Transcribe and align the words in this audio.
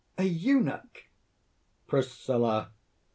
"A 0.17 0.23
eunuch!" 0.23 1.11
PRISCILLA. 1.85 2.71